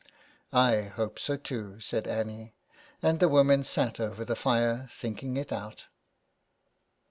"I 0.71 0.91
hope 0.95 1.19
so, 1.19 1.37
too," 1.37 1.79
said 1.79 2.07
Annie, 2.07 2.55
and 3.03 3.19
the 3.19 3.29
women 3.29 3.63
sat 3.63 3.99
over 3.99 4.25
the 4.25 4.35
fire 4.35 4.87
thinking 4.89 5.37
it 5.37 5.51
out. 5.53 5.85